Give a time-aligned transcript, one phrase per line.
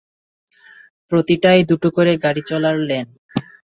[1.11, 3.07] প্রতিটায় দুটো করে গাড়ি চলার লেন।